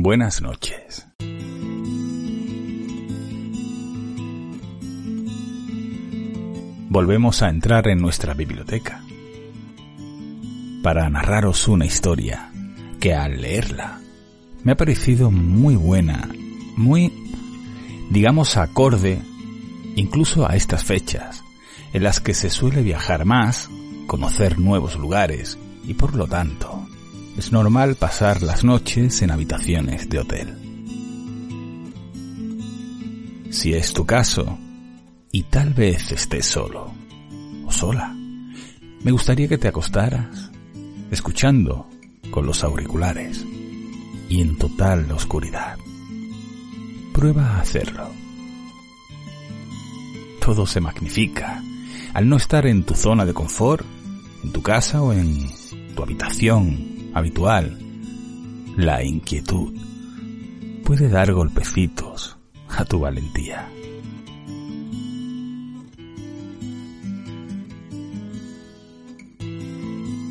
[0.00, 1.08] Buenas noches.
[6.88, 9.02] Volvemos a entrar en nuestra biblioteca
[10.84, 12.52] para narraros una historia
[13.00, 13.98] que al leerla
[14.62, 16.28] me ha parecido muy buena,
[16.76, 17.12] muy,
[18.08, 19.20] digamos, acorde
[19.96, 21.42] incluso a estas fechas,
[21.92, 23.68] en las que se suele viajar más,
[24.06, 26.77] conocer nuevos lugares y por lo tanto
[27.38, 30.58] es normal pasar las noches en habitaciones de hotel.
[33.50, 34.58] Si es tu caso,
[35.30, 36.92] y tal vez estés solo
[37.64, 38.12] o sola,
[39.04, 40.50] me gustaría que te acostaras
[41.12, 41.88] escuchando
[42.32, 43.46] con los auriculares
[44.28, 45.78] y en total oscuridad.
[47.14, 48.10] Prueba a hacerlo.
[50.40, 51.62] Todo se magnifica
[52.14, 53.86] al no estar en tu zona de confort,
[54.42, 55.48] en tu casa o en
[55.94, 56.87] tu habitación
[57.18, 57.78] habitual.
[58.76, 59.74] La inquietud
[60.84, 62.36] puede dar golpecitos
[62.68, 63.68] a tu valentía.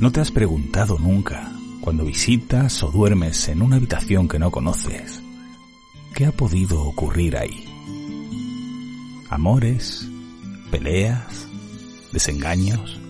[0.00, 5.22] ¿No te has preguntado nunca, cuando visitas o duermes en una habitación que no conoces,
[6.14, 7.64] qué ha podido ocurrir ahí?
[9.30, 10.08] Amores,
[10.70, 11.48] peleas,
[12.12, 13.00] desengaños,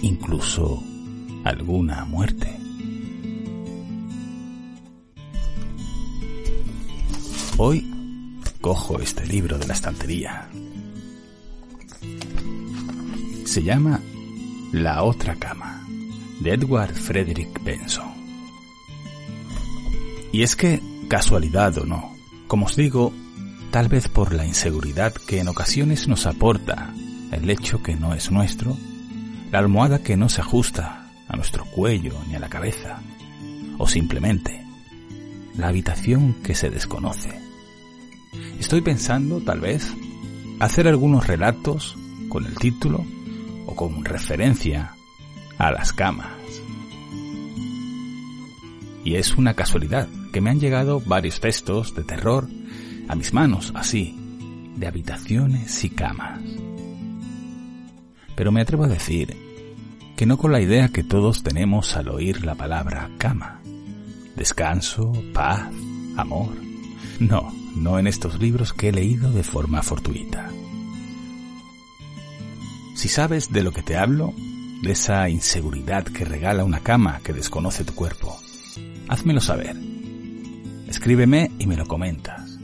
[0.00, 0.82] incluso
[1.44, 2.56] alguna muerte.
[7.58, 7.86] Hoy
[8.60, 10.48] cojo este libro de la estantería.
[13.44, 14.00] Se llama
[14.72, 15.84] La otra cama,
[16.40, 18.10] de Edward Frederick Benson.
[20.32, 23.12] Y es que, casualidad o no, como os digo,
[23.70, 26.94] tal vez por la inseguridad que en ocasiones nos aporta
[27.32, 28.76] el lecho que no es nuestro,
[29.50, 31.01] la almohada que no se ajusta
[31.32, 33.00] a nuestro cuello ni a la cabeza,
[33.78, 34.64] o simplemente
[35.56, 37.30] la habitación que se desconoce.
[38.60, 39.92] Estoy pensando, tal vez,
[40.60, 41.96] hacer algunos relatos
[42.28, 43.04] con el título
[43.66, 44.94] o con referencia
[45.58, 46.30] a las camas.
[49.04, 52.48] Y es una casualidad que me han llegado varios textos de terror
[53.08, 54.16] a mis manos, así,
[54.76, 56.40] de habitaciones y camas.
[58.36, 59.36] Pero me atrevo a decir
[60.22, 63.60] que no con la idea que todos tenemos al oír la palabra cama.
[64.36, 65.68] Descanso, paz,
[66.16, 66.50] amor.
[67.18, 70.48] No, no en estos libros que he leído de forma fortuita.
[72.94, 74.32] Si sabes de lo que te hablo,
[74.82, 78.38] de esa inseguridad que regala una cama que desconoce tu cuerpo,
[79.08, 79.74] házmelo saber.
[80.86, 82.60] Escríbeme y me lo comentas.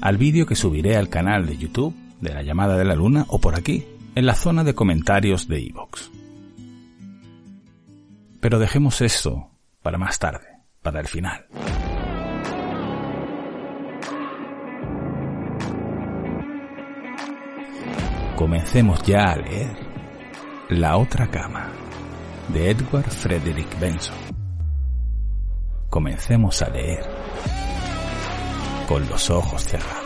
[0.00, 3.38] Al vídeo que subiré al canal de YouTube de la llamada de la luna o
[3.38, 3.84] por aquí,
[4.14, 6.21] en la zona de comentarios de iVoox.
[8.42, 9.50] Pero dejemos eso
[9.82, 10.48] para más tarde,
[10.82, 11.46] para el final.
[18.34, 19.76] Comencemos ya a leer
[20.70, 21.70] La otra cama
[22.48, 24.16] de Edward Frederick Benson.
[25.88, 27.04] Comencemos a leer
[28.88, 30.01] con los ojos cerrados.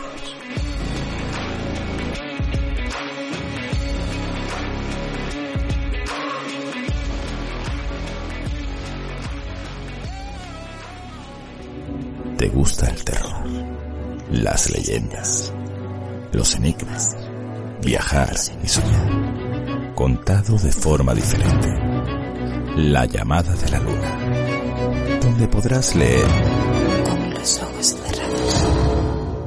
[12.57, 13.47] Gusta el terror?
[14.31, 15.53] Las leyendas,
[16.31, 17.15] los enigmas,
[17.83, 19.93] viajar y soñar.
[19.93, 21.69] Contado de forma diferente.
[22.77, 25.19] La llamada de la luna.
[25.21, 26.27] Donde podrás leer
[27.05, 28.67] Con los ojos cerrados.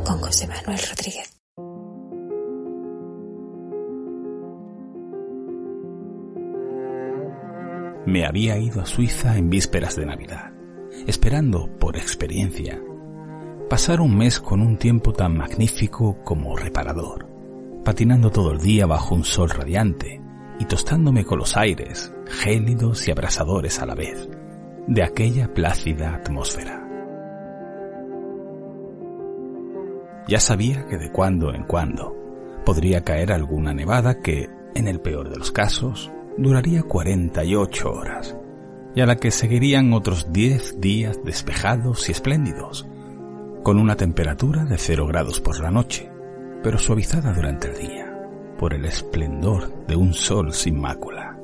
[0.05, 1.37] Con José Manuel Rodríguez.
[8.07, 10.53] Me había ido a Suiza en vísperas de Navidad,
[11.07, 12.81] esperando, por experiencia,
[13.71, 17.29] pasar un mes con un tiempo tan magnífico como reparador,
[17.85, 20.21] patinando todo el día bajo un sol radiante
[20.59, 24.29] y tostándome con los aires, gélidos y abrasadores a la vez,
[24.89, 26.85] de aquella plácida atmósfera.
[30.27, 32.17] Ya sabía que de cuando en cuando
[32.67, 38.37] podría caer alguna nevada que, en el peor de los casos, duraría 48 horas,
[38.97, 42.90] y a la que seguirían otros 10 días despejados y espléndidos,
[43.63, 46.11] con una temperatura de 0 grados por la noche,
[46.63, 48.07] pero suavizada durante el día
[48.59, 51.37] por el esplendor de un sol sin mácula.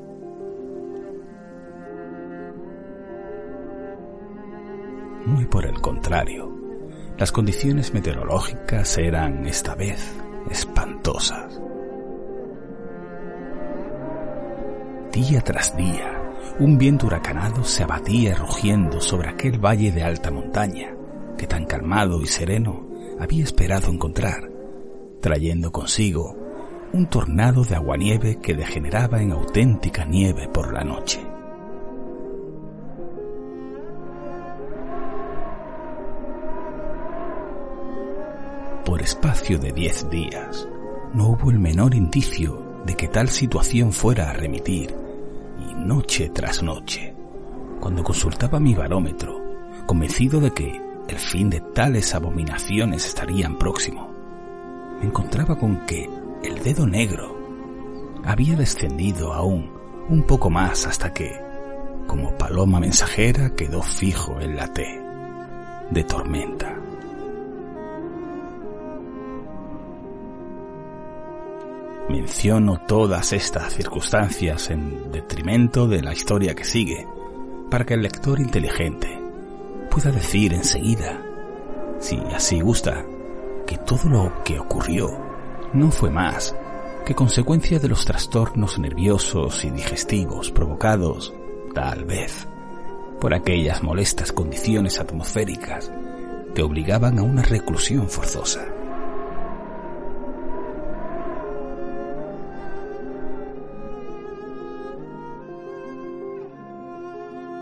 [5.27, 6.55] Muy por el contrario,
[7.19, 10.15] las condiciones meteorológicas eran esta vez
[10.51, 11.61] espantosas.
[15.13, 16.23] Día tras día,
[16.61, 20.96] un viento huracanado se abatía rugiendo sobre aquel valle de alta montaña,
[21.37, 22.87] que tan calmado y sereno
[23.19, 24.51] había esperado encontrar,
[25.21, 26.37] trayendo consigo
[26.93, 31.21] un tornado de aguanieve que degeneraba en auténtica nieve por la noche.
[38.85, 40.69] Por espacio de diez días,
[41.13, 44.95] no hubo el menor indicio de que tal situación fuera a remitir,
[45.59, 47.15] y noche tras noche,
[47.81, 49.43] cuando consultaba mi barómetro,
[49.87, 54.13] convencido de que el fin de tales abominaciones estarían próximo,
[55.01, 56.09] me encontraba con que
[56.43, 57.37] el dedo negro
[58.25, 59.71] había descendido aún
[60.09, 61.41] un poco más hasta que,
[62.07, 64.85] como paloma mensajera, quedó fijo en la T
[65.91, 66.77] de tormenta.
[72.09, 77.07] Menciono todas estas circunstancias en detrimento de la historia que sigue,
[77.69, 79.26] para que el lector inteligente
[79.97, 81.23] pueda decir enseguida,
[82.01, 83.07] si así gusta,
[83.67, 85.09] que todo lo que ocurrió
[85.73, 86.55] no fue más
[87.07, 91.33] que consecuencia de los trastornos nerviosos y digestivos provocados,
[91.73, 92.47] tal vez,
[93.23, 95.91] por aquellas molestas condiciones atmosféricas
[96.55, 98.76] que obligaban a una reclusión forzosa.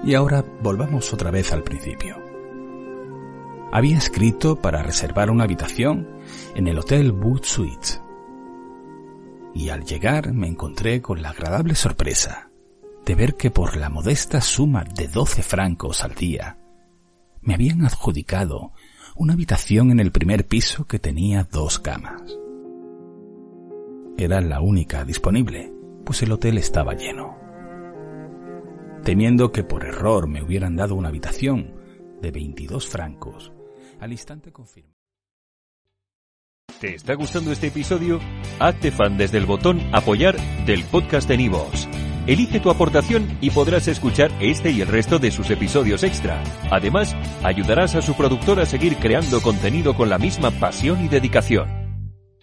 [0.07, 2.23] Y ahora volvamos otra vez al principio.
[3.73, 6.07] Había escrito para reservar una habitación
[6.55, 8.03] en el Hotel Boot Suites.
[9.55, 12.51] Y al llegar me encontré con la agradable sorpresa
[13.07, 16.59] de ver que por la modesta suma de 12 francos al día,
[17.41, 18.73] me habían adjudicado
[19.17, 22.23] una habitación en el primer piso que tenía dos camas.
[24.19, 25.73] Era la única disponible,
[26.05, 27.44] pues el hotel estaba lleno
[29.05, 31.75] temiendo que por error me hubieran dado una habitación
[32.21, 33.53] de 22 francos.
[34.01, 34.95] Al instante confirmé.
[36.81, 38.19] ¿Te está gustando este episodio?
[38.59, 41.89] Hazte fan desde el botón apoyar del podcast de Nivos.
[42.27, 46.43] Elige tu aportación y podrás escuchar este y el resto de sus episodios extra.
[46.71, 51.84] Además, ayudarás a su productor a seguir creando contenido con la misma pasión y dedicación.